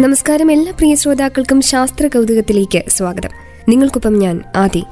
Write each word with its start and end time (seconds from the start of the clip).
നമസ്കാരം 0.00 0.52
എല്ലാ 0.52 0.72
പ്രിയ 0.72 0.94
ശ്രോതാക്കൾക്കും 0.94 1.60
ശാസ്ത്ര 1.60 2.06
കൗതുകത്തിലേക്ക് 2.06 2.82
സ്വാഗതം. 2.88 3.28
നിങ്ങൾക്കൊപ്പം 3.68 4.18
ഞാൻ 4.18 4.40
ആദി. 4.56 4.82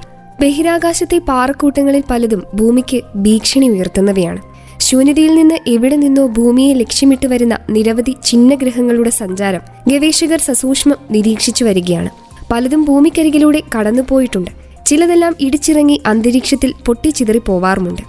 ബഹിരാകാശത്തെ 0.40 1.18
പാറക്കൂട്ടങ്ങളിൽ 1.18 2.02
പലതും 2.10 2.42
ഭൂമിക്ക് 2.54 3.00
ഭീഷണി 3.14 3.68
ഉയർത്തുന്നവയാണ്. 3.68 4.42
ശൂന്യതയിൽ 4.80 5.34
നിന്ന് 5.34 5.54
എവിടെ 5.66 5.96
നിന്നോ 5.96 6.26
ഭൂമിയെ 6.26 6.74
ലക്ഷ്യമിട്ട് 6.74 7.26
വരുന്ന 7.26 7.58
നിരവധി 7.70 8.16
ചിഹ്നഗ്രഹങ്ങളുടെ 8.24 9.10
സഞ്ചാരം 9.10 9.60
ഗവേഷകർ 9.88 10.40
സസൂക്ഷ്മം 10.40 10.96
നിരീക്ഷിച്ചു 11.10 11.64
വരികയാണ്. 11.64 12.10
പലതും 12.52 12.84
ഭൂമിക്കരികിലൂടെ 12.84 13.62
കടന്നുപോയിട്ടുണ്ട്. 13.78 14.50
ചിലതെല്ലാം 14.86 15.36
ഇടിച്ചിറങ്ങി 15.40 16.02
അന്തരീക്ഷത്തിൽ 16.06 16.74
പൊട്ടിച്ചിതറി 16.86 17.38
പോവാറുമുണ്ട് 17.38 18.02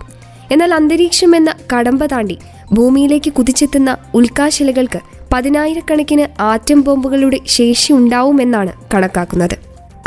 എന്നാൽ 0.53 0.73
അന്തരീക്ഷം 0.73 1.35
എന്ന 1.35 1.53
കടമ്പ 1.73 2.05
താണ്ടി 2.05 2.37
ഭൂമിയിലേക്ക് 2.73 3.33
കുതിച്ചെത്തുന്ന 3.33 3.97
ഉൽക്കാശിലകൾക്ക് 4.15 5.20
പതിനായിരക്കണക്കിന് 5.33 6.41
ആറ്റം 6.41 6.81
ബോംബുകളുടെ 6.81 7.39
ശേഷി 7.45 7.93
ഉണ്ടാവുമെന്നാണ് 7.93 8.71
കണക്കാക്കുന്നത്. 8.93 9.55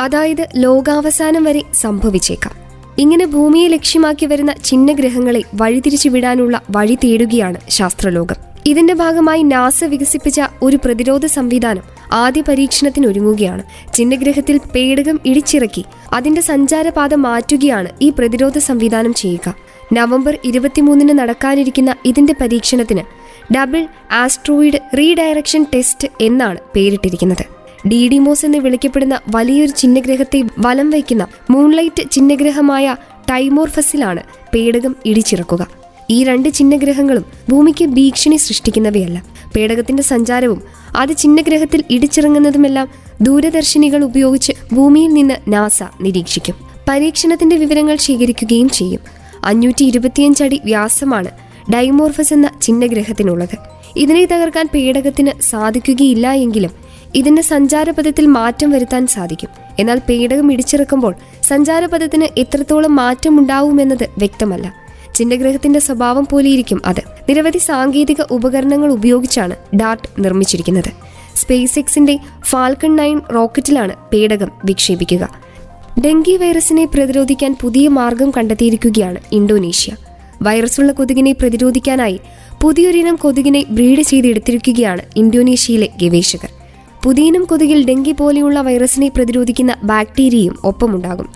അതായത് 0.01 0.49
ലോകാവസാനം 0.57 1.45
വരെ 1.45 1.63
സംഭവിച്ചേക്കാം. 1.75 2.55
ഇങ്ങനെ 2.99 3.27
ഭൂമിയെ 3.27 3.69
ലക്ഷ്യമാക്കി 3.69 4.27
വരുന്ന 4.27 4.53
ചിഹ്നഗ്രഹങ്ങളെ 4.65 5.43
വഴിതിരിച്ചു 5.55 6.09
വിടാനുള്ള 6.09 6.61
വഴി 6.71 6.99
തേടുകയാണ് 7.05 7.59
ശാസ്ത്രലോകം. 7.69 8.37
ഇതിന്റെ 8.67 8.95
ഭാഗമായി 8.95 9.43
നാസ 9.43 9.85
വികസിപ്പിച്ച 9.85 10.41
ഒരു 10.63 10.79
പ്രതിരോധ 10.85 11.27
സംവിധാനം 11.27 11.83
ആദ്യ 12.13 12.43
പരീക്ഷണത്തിനൊരുങ്ങുകയാണ് 12.49 13.63
ചിഹ്നഗ്രഹത്തിൽ 13.95 14.61
പേടകം 14.75 15.21
ഇടിച്ചിറക്കി 15.27 15.85
അതിന്റെ 16.13 16.41
സഞ്ചാരപാത 16.41 17.15
മാറ്റുകയാണ് 17.15 17.89
ഈ 18.03 18.11
പ്രതിരോധ 18.11 18.59
സംവിധാനം 18.59 19.15
ചെയ്യുക. 19.15 19.55
നവംബർ 19.93 20.39
ഇരുപത്തിമൂന്നിന് 20.45 21.19
നടക്കാനിരിക്കുന്ന 21.19 21.97
ഇതിന്റെ 22.05 22.35
പരീക്ഷണത്തിന് 22.41 23.24
ഡബിൾ 23.53 23.87
ആസ്ട്രോയിഡ് 24.13 24.99
റീഡയറക്ഷൻ 24.99 25.67
ടെസ്റ്റ് 25.75 26.09
എന്നാണ് 26.21 26.59
പേരിട്ടിരിക്കുന്നത്. 26.77 27.45
ഡിഡിമോസ് 27.89 28.47
എന്ന് 28.47 28.59
വിളിക്കപ്പെടുന്ന 28.59 29.21
വലിയൊരു 29.35 29.71
ചിഹ്നഗ്രഹത്തെ 29.71 30.43
വലം 30.59 30.91
വയ്ക്കുന്ന 30.91 31.27
മൂൺലൈറ്റ് 31.51 32.11
ചിഹ്നഗ്രഹമായ 32.11 32.97
ടൈമോർഫസിലാണ് 33.31 34.23
പേടകം 34.55 34.97
ഇടിച്ചിറക്കുക. 35.07 35.67
ഈ 36.11 36.25
രണ്ട് 36.25 36.49
ചിഹ്നഗ്രഹങ്ങളും 36.49 37.25
ഭൂമിക്ക് 37.51 37.85
ഭീഷണി 37.85 38.37
സൃഷ്ടിക്കുന്നവയല്ല. 38.37 39.25
പേടകത്തിന്റെ 39.57 40.03
സഞ്ചാരവും 40.03 40.63
അത് 40.97 41.17
ചിഹ്നഗ്രഹത്തിൽ 41.17 41.85
ഇടിച്ചിറങ്ങുന്നതുമെല്ലാം 41.91 42.89
ദൂരദർശിനികൾ 43.23 44.05
ഉപയോഗിച്ച് 44.05 44.53
ഭൂമിയിൽ 44.73 45.09
നിന്ന് 45.09 45.35
നാസ 45.49 45.83
നിരീക്ഷിക്കും. 46.01 46.55
പരീക്ഷണത്തിന്റെ 46.89 47.57
വിവരങ്ങൾ 47.57 47.97
ശേഖരിക്കുകയും 47.97 48.69
ചെയ്യും. 48.69 49.01
അഞ്ഞൂറ്റി 49.45 49.85
ഇരുപത്തിയഞ്ച് 49.85 50.45
അടി 50.45 50.61
വ്യാസമാണ് 50.65 51.31
ഡൈമോർഫസ് 51.71 52.35
എന്ന 52.35 52.51
ചിഹ്നഗ്രഹത്തിനുള്ളത്. 52.63 53.57
ഇതിനെ 53.97 54.25
തകർക്കാൻ 54.25 54.69
പേടകത്തിന് 54.75 55.43
സാധിക്കുകയില്ല 55.43 56.33
എങ്കിലും 56.33 56.71
ഇതിന്റെ 57.15 57.43
സഞ്ചാരപഥത്തിൽ 57.43 58.27
മാറ്റം 58.27 58.71
വരുത്താൻ 58.71 59.07
സാധിക്കും. 59.07 59.49
എന്നാൽ 59.79 60.01
പേടകം 60.09 60.53
ഇടിച്ചിറക്കുമ്പോൾ 60.53 61.15
സഞ്ചാരപഥത്തിന് 61.43 62.41
എത്രത്തോളം 62.41 62.97
മാറ്റമുണ്ടാവുമെന്നത് 62.97 64.09
വ്യക്തമല്ല. 64.19 64.75
ചിഹ്നഗ്രഹത്തിന്റെ 65.15 65.81
സ്വഭാവം 65.81 66.29
പോലെയിരിക്കും 66.33 66.83
അത്. 66.85 67.01
നിരവധി 67.29 67.59
സാങ്കേതിക 67.59 68.23
ഉപകരണങ്ങൾ 68.31 68.93
ഉപയോഗിച്ചാണ് 68.93 69.57
ഡാർട്ട് 69.77 70.09
നിർമ്മിച്ചിരിക്കുന്നത്. 70.19 70.91
സ്പേസ് 71.37 71.79
എക്സിന്റെ 71.79 72.19
ഫാൽക്കൺ 72.45 72.97
നയൻ 72.97 73.21
റോക്കറ്റിലാണ് 73.35 73.95
പേടകം 74.13 74.49
വിക്ഷേപിക്കുക. 74.65 75.29
ഡെങ്കി 76.05 76.37
വൈറസിനെ 76.37 76.85
പ്രതിരോധിക്കാൻ 76.85 77.57
പുതിയ 77.61 77.89
മാർഗം 77.89 78.31
കണ്ടെത്തിയിരിക്കുകയാണ് 78.31 79.19
ഇന്തോനേഷ്യ. 79.33 79.93
വൈറസുള്ള 80.43 80.93
കൊതുകിനെ 80.93 81.33
പ്രതിരോധിക്കാനായി 81.33 82.21
പുതിയൊരിനം 82.63 83.17
കൊതുകിനെ 83.17 83.65
ബ്രീഡ് 83.71 84.03
ചെയ്തെടുത്തിരിക്കുകയാണ് 84.03 85.03
ഇന്തോനേഷ്യയിലെ 85.17 85.89
ഗവേഷകർ. 86.03 86.49
പുതിയിനം 87.05 87.45
കൊതുകിൽ 87.45 87.89
ഡെങ്കി 87.89 88.13
പോലെയുള്ള 88.13 88.61
വൈറസിനെ 88.61 89.09
പ്രതിരോധിക്കുന്ന 89.09 89.77
ബാക്ടീരിയയും 89.83 90.59
ഒപ്പമുണ്ടാകും. 90.65 91.29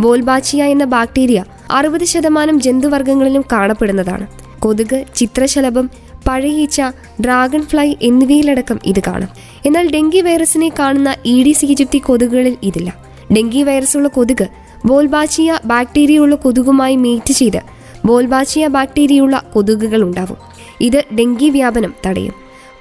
ബോൽബാച്ചിയ 0.00 0.64
എന്ന 0.64 0.84
ബാക്ടീരിയ 0.84 1.44
അറുപത് 1.70 2.04
ശതമാനം 2.04 2.60
ജന്തുവർഗങ്ങളിലും 2.60 3.44
കാണപ്പെടുന്നതാണ്. 3.52 4.26
കൊതുക് 4.58 5.04
ചിത്രശലഭം 5.16 5.90
പഴയീച്ച 6.28 6.82
ഡ്രാഗൺ 7.20 7.62
ഫ്ലൈ 7.62 7.94
എന്നിവയിലടക്കം 8.02 8.80
ഇത് 8.86 9.00
കാണും. 9.06 9.28
എന്നാൽ 9.66 9.92
ഡെങ്കി 9.92 10.20
വൈറസിനെ 10.20 10.72
കാണുന്ന 10.78 11.16
ഈഡിസ് 11.26 11.64
ഈജിപ്തി 11.64 11.98
കൊതുകുകളിൽ 11.98 12.56
ഇതില്ല. 12.62 12.96
ഡെങ്കി 13.36 13.62
വൈറസുള്ള 13.62 14.08
കൊതുക് 14.08 14.48
ബോൽബാച്ചിയ 14.84 15.58
ബാക്ടീരിയയുള്ള 15.64 16.34
കൊതുകുമായി 16.34 16.96
മീറ്റ് 16.96 17.32
ചെയ്ത് 17.32 17.79
ബോൽബാച്ചിയ 18.04 18.66
ബാക്ടീരിയയുള്ള 18.66 19.44
കൊതുകുകൾ 19.54 20.02
ഉണ്ടാവും 20.02 20.36
ഇത് 20.80 21.04
ഡെങ്കി 21.18 21.50
വ്യാപനം 21.50 21.94
തടയും. 22.06 22.34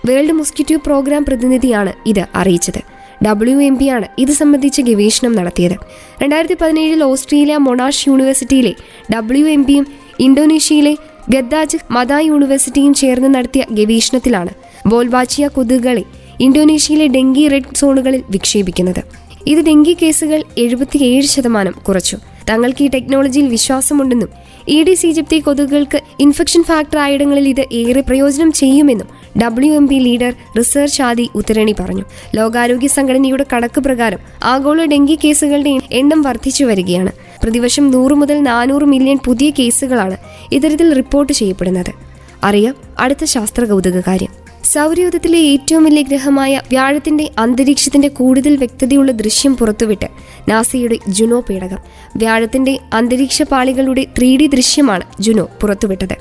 വേൾഡ് 0.06 0.32
മൊസ്കിറ്റോ 0.32 0.78
പ്രോഗ്രാം 0.78 1.26
പ്രതിനിധിയാണ് 1.26 1.94
ഇത് 2.06 2.26
അറിയിച്ചത്. 2.36 2.82
ഡബ്ല്യു 3.26 3.58
എം 3.58 3.78
പി 3.78 3.88
ആണ് 3.88 4.08
ഇത് 4.18 4.32
സംബന്ധിച്ച് 4.32 4.82
ഗവേഷണം 4.82 5.36
നടത്തിയത്. 5.36 5.76
രണ്ടായിരത്തി 6.24 6.58
പതിനേഴിൽ 6.62 7.04
ഓസ്ട്രേലിയ 7.04 7.58
മൊണാഷ് 7.58 8.10
യൂണിവേഴ്സിറ്റിയിലെ 8.10 8.76
ഡബ്ല്യു 9.16 9.46
എം 9.46 9.66
പിയും 9.66 9.88
ഇന്തോനേഷ്യയിലെ 10.20 10.98
ഗദ്ദാജ് 11.30 11.78
മദ 11.92 12.14
യൂണിവേഴ്സിറ്റിയും 12.14 12.94
ചേർന്ന് 12.94 13.36
നടത്തിയ 13.36 13.66
ഗവേഷണത്തിലാണ് 13.72 14.50
ബോൽബാച്ചിയ 14.88 15.48
കൊതുകുകളെ 15.48 16.04
ഇന്തോനേഷ്യയിലെ 16.40 17.08
ഡെങ്കി 17.08 17.48
റെഡ് 17.48 17.76
സോണുകളിൽ 17.76 18.24
വിക്ഷേപിക്കുന്നത്. 18.30 19.04
ഇത് 19.48 19.60
ഡെങ്കി 19.60 19.98
കേസുകൾ 20.02 20.44
എഴുപത്തിയേഴ് 20.58 21.24
ശതമാനം 21.24 21.72
കുറച്ചു. 21.88 22.18
തങ്ങൾക്ക് 22.50 22.84
ഈ 22.84 22.88
ടെക്നോളജിയിൽ 22.88 23.48
വിശ്വാസമുണ്ടെന്നും 23.48 24.30
ഈഡിസ് 24.68 25.06
ഈജിപ്തി 25.06 25.40
കൊതുകുകൾക്ക് 25.40 26.02
ഇൻഫെക്ഷൻ 26.20 26.64
ഫാക്ടർ 26.64 26.98
ആയിടങ്ങളിൽ 26.98 27.50
ഇത് 27.50 27.66
ഏറെ 27.72 28.02
പ്രയോജനം 28.02 28.52
ചെയ്യുമെന്നും 28.52 29.08
W 29.42 29.74
M 29.74 29.88
P 29.88 29.96
leader 29.96 30.34
research 30.58 31.02
Adi 31.02 31.30
Utarini 31.36 31.76
പറഞ്ഞു. 31.80 32.04
ലോകാരോഗ്യ 32.36 32.88
സംഘടനയുടെ 32.88 33.46
കണക്ക് 33.54 33.82
പ്രകാരം 33.82 34.20
ആഗോള 34.44 34.86
ഡെങ്കി 34.86 35.20
കേസുകളുടെ 35.24 35.78
എണ്ണം 35.92 36.22
വർദ്ധിച്ചു 36.22 36.66
വരികയാണ്. 36.66 37.12
പ്രതിവർഷം 37.44 37.92
നൂറ് 37.92 38.12
മുതൽ 38.12 38.40
നാനൂറ് 38.40 38.84
മില്യൺ 38.84 39.20
പുതിയ 39.26 39.50
കേസുകളാണ് 39.50 40.18
ഇത്തരത്തിൽ 40.52 40.94
റിപ്പോർട്ട് 40.94 41.34
ചെയ്യപ്പെടുന്നത്. 41.34 42.10
അറിയാം 42.44 42.76
അടുത്ത 43.00 43.24
ശാസ്ത്ര 43.24 43.66
കൗതുക 43.66 44.00
കാര്യം 44.08 44.39
സൗരയൂഥത്തിലെ 44.74 45.40
ഏറ്റവും 45.40 45.84
വലിയ 45.84 46.02
ഗ്രഹമായ 46.02 46.62
വ്യാഴത്തിന്റെ 46.70 47.30
അന്തരീക്ഷത്തിന്റെ 47.38 48.08
കൂടുതൽ 48.08 48.56
വ്യക്തതയുള്ള 48.58 49.12
ദൃശ്യം 49.12 49.58
പുറത്തുവിട്ട് 49.58 50.06
നാസയുടെ 50.50 50.98
ജുനോ 51.08 51.40
പേടകം. 51.40 51.78
വ്യാഴത്തിന്റെ 52.16 52.80
അന്തരീക്ഷ 52.94 53.42
പാളികളുടെ 53.42 54.06
ത്രീ 54.18 54.38
ഡി 54.38 54.48
ദൃശ്യമാണ് 54.48 55.04
ജുനോ 55.20 55.50
പുറത്തുവിട്ടത്. 55.62 56.16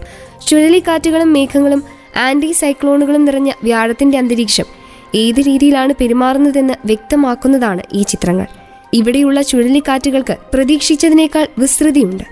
ചുഴലിക്കാറ്റുകളും 0.49 1.33
മേഘങ്ങളും 1.33 1.83
ആന്റി 2.17 2.53
സൈക്ലോണുകളും 2.53 3.25
നിറഞ്ഞ 3.25 3.53
വ്യാഴത്തിന്റെ 3.63 4.19
അന്തരീക്ഷം 4.19 4.65
ഏത് 5.15 5.41
രീതിയിലാണ് 5.41 5.93
പെരുമാറുന്നതെന്ന് 6.01 6.75
വ്യക്തമാക്കുന്നതാണ് 6.85 7.83
ഈ 7.93 8.03
ചിത്രങ്ങൾ. 8.03 8.47
ഇവിടെയുള്ള 8.95 9.43
ചുഴലിക്കാറ്റുകൾക്ക് 9.43 10.37
പ്രതീക്ഷിച്ചതിനേക്കാൾ 10.55 11.47
വിസ്തൃതിയുണ്ട്. 11.59 12.25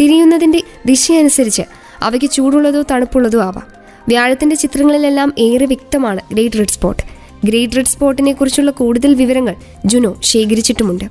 തിരിയുന്നതിന്റെ 0.00 0.62
ദിശയനുസരിച്ച് 0.86 1.62
അവയ്ക്ക് 2.02 2.30
ചൂടുള്ളതോ 2.30 2.84
തണുപ്പുള്ളതോ 2.90 3.40
ആവാം. 3.40 3.83
വ്യാഴത്തിന്റെ 4.08 4.56
ചിത്രങ്ങളിലെല്ലാം 4.56 5.34
ഏറെ 5.38 5.66
വ്യക്തമാണ് 5.66 6.20
great 6.32 6.58
red 6.58 6.68
spot. 6.68 7.02
Great 7.46 7.76
red 7.76 7.86
സ്പോട്ടിനെ 7.86 8.32
കുറിച്ചുള്ള 8.32 8.70
കൂടുതൽ 8.70 9.14
വിവരങ്ങൾ 9.14 9.54
ജുനോ 9.84 10.16
ശേഖരിച്ചിട്ടുമുണ്ട്. 10.22 11.04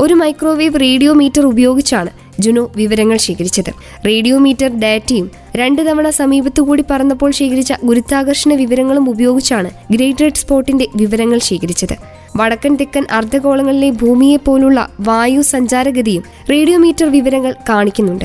ഒരു 0.00 0.14
മൈക്രോവേവ് 0.14 0.80
റേഡിയോ 0.80 1.12
മീറ്റർ 1.12 1.46
ഉപയോഗിച്ചാണ് 1.46 2.10
ജുനോ 2.38 2.72
വിവരങ്ങൾ 2.76 3.16
ശേഖരിച്ചത്. 3.16 3.72
റേഡിയോ 4.06 4.38
മീറ്റർ 4.38 4.80
ഡാറ്റയും 4.80 5.30
രണ്ട് 5.56 5.88
തവണ 5.88 6.10
സമീപത്തുകൂടി 6.10 6.84
പറന്നപ്പോൾ 6.90 7.30
ശേഖരിച്ച 7.30 7.72
ഗുരുത്വാകർഷണ 7.84 8.52
വിവരങ്ങളും 8.52 9.10
ഉപയോഗിച്ചാണ് 9.10 9.70
ഗ്രേറ്റ് 9.92 10.18
റെഡ് 10.20 10.34
സ്പോട്ടിന്റെ 10.34 10.86
വിവരങ്ങൾ 10.96 11.38
ശേഖരിച്ചത്. 11.38 11.96
വടക്കൻ 12.36 12.76
തെക്കൻ 12.76 13.06
അർദ്ധഗോളങ്ങളിലെ 13.10 13.90
ഭൂമിയെ 13.90 14.36
പോലുള്ള 14.36 14.88
വായു 15.00 15.40
സഞ്ചാരഗതിയും 15.40 16.22
റേഡിയോ 16.50 16.78
മീറ്റർ 16.78 17.10
വിവരങ്ങൾ 17.12 17.54
കാണിക്കുന്നുണ്ട്. 17.68 18.24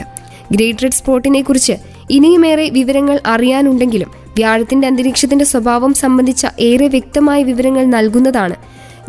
ഗ്രേറ്റ് 0.52 0.84
റെഡ് 0.84 0.92
സ്പോട്ടിനെ 0.92 1.42
കുറിച്ച് 1.42 1.74
ഇനിയുമേറെ 2.10 2.70
വിവരങ്ങൾ 2.70 3.20
അറിയാനുണ്ടെങ്കിലും 3.26 4.12
വ്യാഴത്തിന്റെ 4.36 4.88
അന്തരീക്ഷത്തിന്റെ 4.88 5.46
സ്വഭാവം 5.46 5.94
സംബന്ധിച്ച 5.94 6.48
ഏറെ 6.60 6.88
വ്യക്തമായ 6.88 7.44
വിവരങ്ങൾ 7.44 7.86
നൽകുന്നതാണ് 7.86 8.56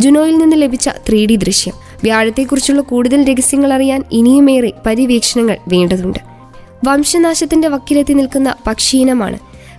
ജുനോയിൽ 0.00 0.38
നിന്ന് 0.38 0.56
ലഭിച്ച 0.56 0.88
ത്രീ 1.08 1.26
ഡി 1.26 1.36
ദൃശ്യം. 1.36 1.74
വ്യാഴത്തെക്കുറിച്ചുള്ള 2.02 2.80
കൂടുതൽ 2.80 3.24
രഹസ്യങ്ങൾ 3.24 3.72
അറിയാൻ 3.72 4.04
ഇനിയുമേറെ 4.12 4.72
പര്യവേക്ഷണങ്ങൾ 4.86 5.56
വേണ്ടതുണ്ട്. 5.68 6.18
വംശനാശത്തിന്റെ 6.88 7.68
വക്കിലെത്തി 7.68 8.12
നിൽക്കുന്ന 8.12 8.54
പക്ഷീനമാണ് 8.66 9.38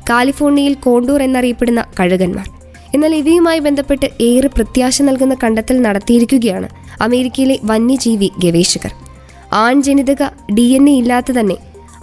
കാലിഫോർണിയയിൽ 0.09 0.73
കോണ്ടൂർ 0.73 1.23
എന്നറിയപ്പെടുന്ന 1.23 1.85
കഴുകന്മാർ. 1.99 2.49
എന്നാൽ 2.93 3.15
ഇവയുമായി 3.15 3.59
ബന്ധപ്പെട്ട് 3.59 4.05
ഏറെ 4.21 4.47
പ്രത്യാശ 4.47 5.01
നൽകുന്ന 5.01 5.35
കണ്ടെത്തൽ 5.43 5.81
നടത്തിയിരിക്കുകയാണ് 5.81 6.69
അമേരിക്കയിലെ 7.01 7.59
വന്യജീവി 7.63 8.31
ഗവേഷകർ. 8.43 8.91
ആൺജനിതക 9.53 10.23
ഡി 10.53 10.61
എൻ 10.61 10.89
എ 10.89 10.93
ഇല്ലാത്ത 10.93 11.31
തന്നെ 11.31 11.55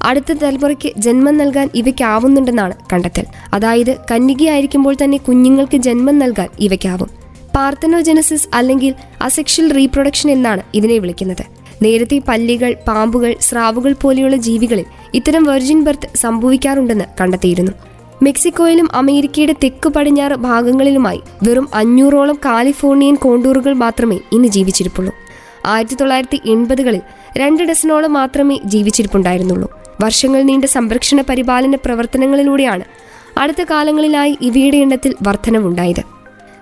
അടുത്ത 0.04 0.32
തലമുറയ്ക്ക് 0.32 0.92
ജന്മം 0.98 1.38
നൽകാൻ 1.38 1.70
ഇവയ്ക്കാവുന്നുണ്ടെന്നാണ് 1.74 2.74
കണ്ടെത്തൽ. 2.92 3.24
അതായത് 3.54 3.96
കന്യകയായിരിക്കുമ്പോൾ 4.10 4.96
തന്നെ 5.04 5.18
കുഞ്ഞുങ്ങൾക്ക് 5.18 5.76
ജന്മം 5.76 6.18
നൽകാൻ 6.18 6.48
ഇവയ്ക്കാവും. 6.58 7.10
പാർത്തനോജനസിസ് 7.56 8.48
അല്ലെങ്കിൽ 8.54 8.94
അസെക്ഷൽ 9.22 9.72
റീപ്രൊഡക്ഷൻ 9.72 10.30
എന്നാണ് 10.30 10.62
ഇതിനെ 10.74 10.98
വിളിക്കുന്നത്. 10.98 11.42
നേരത്തെ 11.82 12.22
പല്ലികൾ 12.28 12.76
പാമ്പുകൾ 12.88 13.36
സ്രാവുകൾ 13.40 13.92
പോലെയുള്ള 13.92 14.36
ജീവികളിൽ 14.36 14.84
ഇത്തരം 15.14 15.44
വെർജിൻ 15.44 15.84
ബർത്ത് 15.84 16.16
സംഭവിക്കാറുണ്ടെന്ന് 16.16 17.04
കണ്ടെത്തിയിരുന്നു. 17.20 17.72
മെക്സിക്കോയിലും 18.22 18.88
അമേരിക്കയുടെ 18.94 19.52
തെക്ക് 19.52 19.88
പടിഞ്ഞാറ് 19.88 20.32
ഭാഗങ്ങളിലുമായി 20.32 21.20
വെറും 21.48 21.68
അഞ്ഞൂറോളം 21.74 22.38
കാലിഫോർണിയൻ 22.44 23.14
കോണ്ടൂറുകൾ 23.14 23.72
മാത്രമേ 23.72 24.18
ഇന്ന് 24.32 24.48
ജീവിച്ചിരിപ്പുള്ളൂ. 24.48 25.14
ആയിരത്തി 25.66 25.94
തൊള്ളായിരത്തി 25.94 26.40
എൺപതുകളിൽ 26.46 27.00
രണ്ട് 27.36 27.62
ഡസനോളം 27.62 28.12
മാത്രമേ 28.12 28.58
ജീവിച്ചിരിപ്പുണ്ടായിരുന്നുള്ളൂ. 28.64 29.83
വർഷങ്ങൾ 30.02 30.42
നീണ്ട 30.42 30.64
സംരക്ഷണ 30.64 31.20
പരിപാലന 31.20 31.74
പ്രവർത്തനങ്ങളിലൂടെയാണ് 31.74 32.84
അടുത്ത 33.38 33.62
കാലങ്ങളിലായി 33.62 34.38
ഇവയുടെ 34.40 34.76
എണ്ണത്തിൽ 34.76 35.14
വർധനവുണ്ടായത്. 35.22 36.02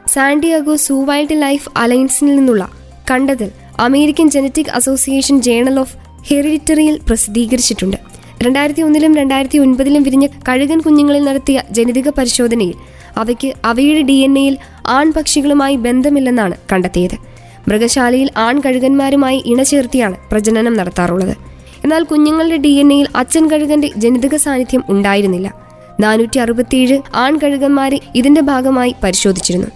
സാൻഡിയാഗോ 0.08 0.76
സൂ 0.76 1.05
വൈൽഡ് 1.05 1.43
ലൈഫ് 1.43 1.70
അലയൻസിൽ 1.76 2.34
നിന്നുള്ള 2.34 2.70
കണ്ടെത്തൽ 3.11 3.50
American 3.79 4.31
genetic 4.31 4.70
association 4.70 5.40
journal 5.40 5.81
of 5.81 5.96
ഹെറിഡിറ്ററിയിൽ 6.31 7.00
പ്രസിദ്ധീകരിച്ചിട്ടുണ്ട്. 7.08 7.96
രണ്ടായിരത്തി 8.43 8.82
ഒന്നിലും 8.82 9.17
രണ്ടായിരത്തി 9.17 9.58
ഒൻപതിലും 9.58 10.02
വിരിഞ്ഞ 10.02 10.26
കഴുകൻ 10.49 10.81
കുഞ്ഞുങ്ങളിൽ 10.81 11.25
നടത്തിയ 11.25 11.62
ജനിതക 11.70 12.08
പരിശോധനയിൽ 12.08 12.75
അവയ്ക്ക് 13.17 13.52
അവയുടെ 13.64 14.02
ഡി 14.02 14.12
എൻ 14.12 14.38
എയിൽ 14.38 14.56
ആൺപക്ഷികളുമായി 14.87 15.76
ബന്ധമില്ലെന്നാണ് 15.76 16.56
കണ്ടെത്തിയത്. 16.73 17.14
മൃഗശാലയിൽ 17.69 18.31
ആൺ 18.37 18.62
കഴുകന്മാരുമായി 18.67 19.43
ഇണചേർത്തിയാണ് 19.46 20.17
പ്രജനനം 20.31 20.75
നടത്താറുള്ളത്. 20.75 21.52
എന്നാൽ 21.84 22.02
കുഞ്ഞുങ്ങളുടെ 22.05 22.56
ഡി 22.56 22.69
എൻ 22.69 22.93
എയിൽ 22.93 23.06
അച്ഛൻ 23.17 23.50
കഴുകന്റെ 23.50 23.90
ജനിതക 23.96 24.37
സാന്നിധ്യം 24.37 24.82
ഉണ്ടായിരുന്നില്ല. 24.88 25.55
നാനൂറ്റി 26.00 26.38
അറുപത്തിയേഴ് 26.38 26.99
ആൺകഴുകന്മാരെ 27.14 28.00
ഇതിന്റെ 28.14 28.40
ഭാഗമായി 28.40 28.94
പരിശോധിച്ചിരുന്നു. 29.05 29.67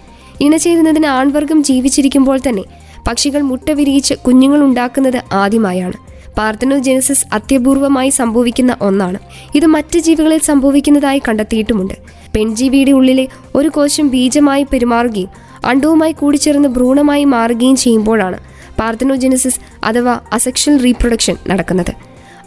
ഇണചേരുന്നതിന് 0.40 1.06
ആൺവർഗം 1.06 1.62
ജീവിച്ചിരിക്കുമ്പോൾ 1.62 2.40
തന്നെ 2.48 2.62
പക്ഷികൾ 3.08 3.40
മുട്ട 3.40 3.70
വിരിയിച്ച് 3.70 4.14
കുഞ്ഞുങ്ങൾ 4.14 4.64
ഉണ്ടാക്കുന്നത് 4.64 5.22
ആദ്യമായാണ്. 5.32 5.94
പാർത്തനോജെനസിസ് 6.38 7.26
അത്യപൂർവമായി 7.32 8.08
സംഭവിക്കുന്ന 8.08 8.76
ഒന്നാണ്. 8.80 9.18
ഇത് 9.54 9.66
മറ്റ് 9.66 9.98
ജീവികളിൽ 9.98 10.38
സംഭവിക്കുന്നതായി 10.38 11.22
കണ്ടെത്തിയിട്ടുമുണ്ട്. 11.28 11.94
പെൺജീവിയുടെ 12.34 12.90
ഉള്ളിലെ 12.90 13.28
ഒരു 13.54 13.68
കോശം 13.68 14.08
ബീജമായി 14.10 14.66
പെരുമാറുകയും 14.72 15.28
അണ്ടവുമായി 15.64 16.12
കൂടിച്ചേർന്ന് 16.12 16.68
ഭ്രൂണമായി 16.68 17.24
മാറുകയും 17.24 17.76
ചെയ്യുമ്പോഴാണ് 17.76 18.55
പാർത്തനോജെനസിസ് 18.78 19.60
അഥവാ 19.84 20.20
അസെക്ഷൽ 20.32 20.82
റീപ്രൊഡക്ഷൻ 20.82 21.36
നടക്കുന്നത്. 21.48 21.94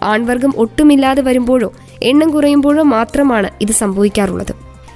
ആൺവർഗം 0.03 0.53
ഒട്ടുമില്ലാതെ 0.57 1.21
വരുമ്പോഴോ 1.21 1.73
എണ്ണം 2.03 2.31
കുറയുമ്പോഴോ 2.31 2.83
മാത്രമാണ് 2.83 3.49
ഇത് 3.61 3.71
സംഭവിക്കാറുള്ളത്. 3.71 4.53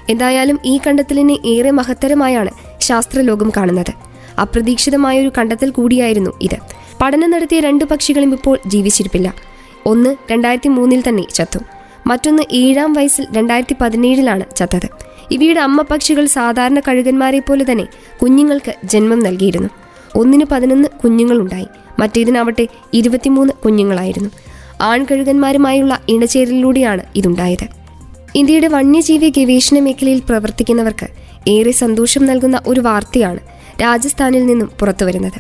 എന്തായാലും 0.10 0.60
ഈ 0.66 0.80
കണ്ടെത്തലിനെ 0.88 1.38
ഏറെ 1.46 1.72
മഹത്തരമായാണ് 1.72 2.50
ശാസ്ത്രലോകം 2.80 3.52
കാണുന്നത്. 3.58 3.94
അപ്രതീക്ഷിതമായ 4.42 5.22
ഒരു 5.22 5.32
കണ്ടെത്തൽ 5.38 5.70
കൂടിയായിരുന്നു 5.70 6.32
ഇത്. 6.42 6.58
പഠനം 7.02 7.32
നടത്തിയ 7.32 7.60
രണ്ട് 7.60 7.84
പക്ഷികളും 7.84 8.34
ഇപ്പോൾ 8.34 8.58
ജീവിച്ചിരിപ്പില്ല. 8.68 9.34
ഒന്ന് 9.86 10.16
രണ്ടായിരത്തി 10.32 10.70
മൂന്നിൽ 10.70 11.04
തന്നെ 11.08 11.24
ചത്തു. 11.34 11.60
മറ്റൊന്ന് 12.08 12.44
ഏഴാം 12.52 12.94
വയസ്സിൽ 12.94 13.28
രണ്ടായിരത്തി 13.32 13.76
പതിനേഴിലാണ് 13.82 14.44
ചത്തത്. 14.56 14.90
ഇവയുടെ 15.32 15.60
അമ്മ 15.60 15.82
പക്ഷികൾ 15.82 16.26
സാധാരണ 16.26 16.80
കഴുകന്മാരെ 16.80 17.40
പോലെ 17.40 17.72
തന്നെ 17.72 17.88
കുഞ്ഞുങ്ങൾക്ക് 18.22 18.74
ജന്മം 18.84 19.20
നൽകിയിരുന്നു. 19.20 19.70
ഒന്നിന് 20.16 20.46
പതിനൊന്ന് 20.52 20.88
കുഞ്ഞുങ്ങളുണ്ടായി. 21.04 21.68
മറ്റേതിനാവട്ടെ 22.00 22.68
ഇരുപത്തിമൂന്ന് 22.94 23.54
കുഞ്ഞുങ്ങളായിരുന്നു. 23.54 24.30
ആൺകഴുകന്മാരുമായുള്ള 24.82 26.02
ഇണചേരലിലൂടെയാണ് 26.10 27.04
ഇതുണ്ടായത്. 27.16 27.68
ഇന്ത്യയുടെ 28.36 28.68
വന്യജീവി 28.68 29.34
ഗവേഷണ 29.38 29.80
മേഖലയിൽ 29.80 30.20
പ്രവർത്തിക്കുന്നവർക്ക് 30.20 31.08
ഏറെ 31.48 31.72
സന്തോഷം 31.72 32.26
നൽകുന്ന 32.26 32.62
ഒരു 32.68 32.80
വാർത്തയാണ് 32.80 33.40
രാജസ്ഥാനിൽ 33.82 34.46
നിന്നും 34.46 34.72
പുറത്തുവരുന്നത്. 34.80 35.40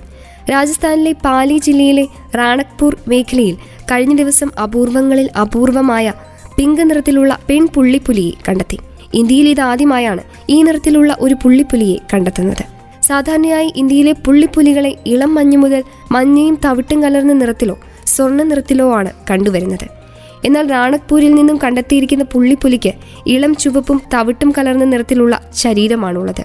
രാജസ്ഥാനിലെ 0.52 1.12
പാലി 1.12 1.58
ജില്ലയിലെ 1.58 2.08
റാണക്പൂർ 2.36 2.98
മേഖലയിൽ 3.08 3.56
കഴിഞ്ഞ 3.92 4.16
ദിവസം 4.16 4.52
അപൂർവങ്ങളിൽ 4.64 5.30
അപൂർവമായ 5.42 6.14
പിങ്ക് 6.58 6.90
നിറത്തിലുള്ള 6.90 7.40
പെൺപുള്ളിപ്പുലിയെ 7.50 8.32
കണ്ടെത്തി. 8.50 8.80
ഇന്ത്യയിൽ 9.14 9.50
ഇതാദ്യമായാണ് 9.50 10.22
ഈ 10.50 10.62
നിറത്തിലുള്ള 10.62 11.18
ഒരു 11.20 11.36
പുള്ളിപ്പുലിയെ 11.44 11.96
കണ്ടെത്തുന്നത്. 12.14 12.73
സാധാരണയായി 13.04 13.74
ഇന്ത്യയിലെ 13.76 14.12
പുള്ളിപ്പുലികളെ 14.12 14.98
ഇളം 15.06 15.36
മഞ്ഞ് 15.36 15.58
മുതൽ 15.58 15.84
മഞ്ഞയും 16.12 16.58
തവിട്ടും 16.66 17.04
കലർന്ന 17.04 17.34
നിറത്തിലോ 17.34 17.78
സ്വർണ 18.06 18.44
നിറത്തിലോ 18.44 18.94
ആണ് 18.94 19.12
കണ്ടുവരുന്നത്. 19.32 19.88
എന്നാൽ 20.46 20.70
റാണക്പൂരിൽ 20.70 21.36
നിന്നും 21.36 21.60
കണ്ടെത്തിയിരിക്കുന്ന 21.64 22.24
പുള്ളിപ്പുലിക്ക് 22.24 22.94
ഇളം 23.28 23.56
ചുവപ്പും 23.56 24.02
തവിട്ടും 24.14 24.54
കലർന്ന 24.58 24.86
നിറത്തിലുള്ള 24.86 25.42
ശരീരമാണുള്ളത്. 25.56 26.44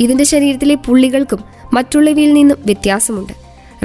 ഇതിന്റെ 0.00 0.24
ശരീരത്തിലെ 0.24 0.74
പുള്ളികൾക്കും 0.74 1.38
മറ്റുള്ളവയിൽ 1.72 2.32
നിന്നും 2.34 2.58
വ്യത്യാസമുണ്ട്. 2.66 3.32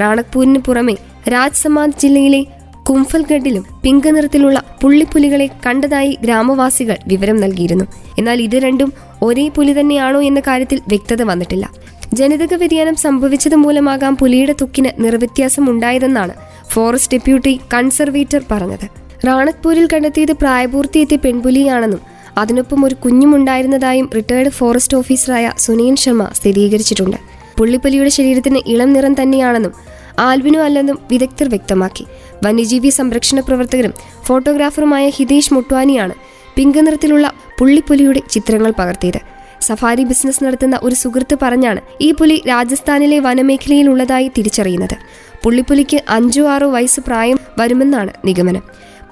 റാണക്പൂരിന് 0.00 0.58
പുറമെ 0.58 0.96
രാജ്സമാദ് 1.28 2.00
ജില്ലയിലെ 2.00 2.46
കുംഫൽഗഡിലും 2.90 3.66
പിങ്ക് 3.82 4.16
നിറത്തിലുള്ള 4.16 4.62
പുള്ളിപ്പുലികളെ 4.82 5.48
കണ്ടതായി 5.66 6.18
ഗ്രാമവാസികൾ 6.22 6.96
വിവരം 7.06 7.36
നൽകിയിരുന്നു. 7.36 7.84
എന്നാൽ 8.18 8.42
ഇത് 8.42 8.56
രണ്ടും 8.56 8.92
ഒരേ 9.22 9.48
പുലി 9.48 9.80
തന്നെയാണോ 9.80 10.22
എന്ന 10.22 10.40
കാര്യത്തിൽ 10.40 10.80
വ്യക്തത 10.88 11.22
വന്നിട്ടില്ല. 11.22 11.70
ജനിതക 12.14 12.54
വ്യതിയാനം 12.54 12.96
സംഭവിച്ചത് 12.96 13.54
മൂലമാകാം 13.54 14.16
പുലിയുടെ 14.16 14.54
തുക്കിന് 14.60 14.90
നിർവ്യത്യാസം 14.98 15.70
ഉണ്ടായതെന്നാണ് 15.70 16.34
ഫോറസ്റ്റ് 16.70 17.12
ഡെപ്യൂട്ടി 17.16 17.60
കൺസർവേറ്റർ 17.74 18.42
പറഞ്ഞത്. 18.50 18.86
റാണക്പൂരിൽ 19.26 19.88
കണ്ടെത്തിയത് 19.92 20.32
പ്രായപൂർത്തിയെത്തിയ 20.32 21.16
പെൺപുലിയാണെന്നും 21.16 22.00
അതിനൊപ്പം 22.38 22.84
ഒരു 22.84 22.94
കുഞ്ഞുമുണ്ടായിരുന്നതായും 22.94 24.10
റിട്ടയർഡ് 24.14 24.48
ഫോറസ്റ്റ് 24.48 24.96
ഓഫീസറായ 24.96 25.52
സുനീൻ 25.58 25.96
ശർമ്മ 25.96 26.24
സ്ഥിരീകരിച്ചിട്ടുണ്ട്. 26.34 27.16
പുള്ളിപ്പുലിയുടെ 27.58 28.10
ശരീരത്തിന് 28.10 28.60
ഇളം 28.66 28.92
നിറം 28.92 29.14
തന്നെയാണെന്നും 29.22 29.72
ആൽബിനോ 30.18 30.60
അല്ലെന്നും 30.60 30.98
വിദഗ്ധർ 31.10 31.48
വ്യക്തമാക്കി. 31.48 32.06
വന്യജീവി 32.44 32.88
സംരക്ഷണ 32.88 33.40
പ്രവർത്തകരും 33.40 33.94
ഫോട്ടോഗ്രാഫറുമായ 34.24 35.08
ഹിതേഷ് 35.08 35.54
മുട്വാനിയാണ് 35.54 36.14
പിങ്ക് 36.56 36.86
നിറത്തിലുള്ള 36.86 37.32
പുള്ളിപ്പുലിയുടെ 37.58 38.20
ചിത്രങ്ങൾ 38.30 38.70
പകർത്തിയത്. 38.78 39.39
സഫാരി 39.62 40.04
ബിസിനസ് 40.04 40.44
നടത്തുന്ന 40.44 40.80
ഒരു 40.82 40.94
സുഹൃത്ത് 40.94 41.38
പറഞ്ഞാണ് 41.42 41.80
ഈ 42.00 42.12
പുലി 42.12 42.42
രാജസ്ഥാനിലെ 42.48 43.18
വനമേഖലയിലുള്ളതായി 43.18 44.30
തിരിച്ചറിയുന്നത്. 44.38 44.96
പുള്ളിപ്പുലിക്ക് 45.44 46.02
അഞ്ചോ 46.08 46.48
ആറോ 46.48 46.70
വയസ്സ് 46.70 47.00
പ്രായം 47.00 47.38
വരുമെന്നാണ് 47.60 48.12
നിഗമനം. 48.24 48.62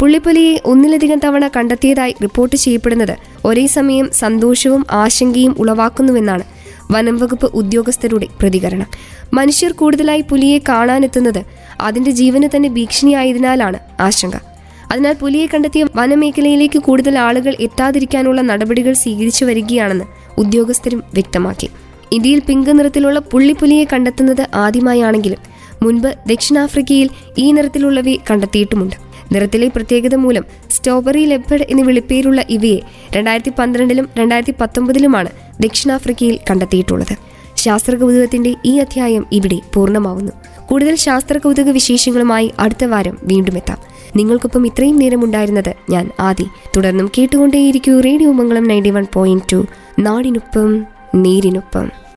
പുള്ളിപ്പുലിയെ 0.00 0.60
ഒന്നിലധികം 0.64 1.18
തവണ 1.24 1.48
കണ്ടെത്തിയതായി 1.48 2.14
റിപ്പോർട്ട് 2.22 2.56
ചെയ്യപ്പെടുന്നത് 2.56 3.16
ഒരേ 3.44 3.66
സമയം 3.66 4.10
സന്തോഷവും 4.12 4.86
ആശങ്കയും 4.90 5.54
ഉളവാക്കുന്നുവെന്നാണ് 5.58 6.44
വനം 6.92 7.16
വകുപ്പ് 7.16 7.50
ഉദ്യോഗസ്ഥരുടെ 7.54 8.26
പ്രതികരണം. 8.40 8.86
മനുഷ്യർ 9.34 9.72
കൂടുതലായി 9.72 10.20
പുലിയെ 10.20 10.58
കാണാനെത്തുന്നത് 10.68 11.42
അതിന്റെ 11.80 12.10
ജീവന് 12.10 12.48
തന്നെ 12.56 12.68
ഭീഷണിയായതിനാലാണ് 12.68 13.78
ആശങ്ക. 14.00 14.36
അതിനാൽ 14.92 15.12
പുലിയെ 15.12 15.46
കണ്ടെത്തിയ 15.46 15.86
വനമേഖലയിലേക്ക് 15.96 16.78
കൂടുതൽ 16.78 17.18
ആളുകൾ 17.18 17.54
എത്താതിരിക്കാനുള്ള 17.60 18.40
നടപടികൾ 18.40 18.92
സ്വീകരിച്ചു 18.92 19.44
വരികയാണെന്ന് 19.44 20.04
ഉദ്യോഗസ്ഥരും 20.38 21.02
വ്യക്തമാക്കി. 21.14 21.68
ഇന്ത്യയിൽ 22.12 22.40
പിങ്ക് 22.40 22.78
നിറത്തിലുള്ള 22.78 23.18
പുള്ളിപ്പുലിയെ 23.18 23.86
കണ്ടെത്തുന്നത് 23.92 24.44
ആദ്യമായാണെങ്കിലും 24.54 25.38
മുൻപ് 25.82 26.08
ദക്ഷിണാഫ്രിക്കയിൽ 26.26 27.08
ഈ 27.38 27.52
നിറത്തിലുള്ളവയെ 27.52 28.16
കണ്ടെത്തിയിട്ടുമുണ്ട്. 28.30 28.96
നിറത്തിലെ 29.32 29.68
പ്രത്യേകത 29.68 30.14
മൂലം 30.14 30.44
സ്ട്രോബെറി 30.70 31.24
ലെപ്പഡ് 31.24 31.66
എന്ന് 31.70 31.82
വിളിപ്പേരുള്ള 31.82 32.44
ഇവയെ 32.48 32.78
രണ്ടായിരത്തി 33.16 33.52
പന്ത്രണ്ടിലും 33.58 34.08
രണ്ടായിരത്തി 34.18 34.54
പത്തൊമ്പതിലുമാണ് 34.60 35.30
ദക്ഷിണാഫ്രിക്കയിൽ 35.60 36.38
കണ്ടെത്തിയിട്ടുള്ളത്. 36.50 37.14
ശാസ്ത്ര 37.68 37.94
കൗതുകത്തിന്റെ 37.94 38.54
ഈ 38.64 38.78
അധ്യായം 38.78 39.26
ഇവിടെ 39.32 39.60
പൂർണമാവുന്നു. 39.74 40.32
കൂടുതൽ 40.66 40.94
ശാസ്ത്ര 40.94 41.38
കൗതുക 41.38 41.68
വിശേഷങ്ങളുമായി 41.68 42.52
അടുത്ത 42.58 42.84
വാരം 42.84 43.18
വീണ്ടും 43.22 43.56
എത്താം. 43.56 43.78
നിങ്ങൾക്കൊപ്പം 44.16 44.66
ഇത്രയും 44.66 44.96
നേരം 44.96 45.24
ഉണ്ടായിരുന്നത് 45.24 45.74
ഞാൻ 45.90 46.10
ആദി. 46.20 46.46
തുടർന്നും 46.76 47.10
കേട്ടുകൊണ്ടേയിരിക്കൂ 47.18 48.00
radio 48.00 48.32
Mangalam 48.32 48.64
ninety 48.64 48.90
one 48.90 49.06
point 49.12 49.44
two. 49.52 49.66
നാടിനൊപ്പം 49.98 50.84
നേരിനൊപ്പം. 51.14 51.90